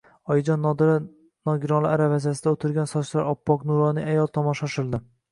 [0.33, 0.93] Oyijon, Nodira
[1.49, 5.01] nogironlar aravachasida o`tirgan sochlari oppoq, nuroniy ayol tomon shoshildi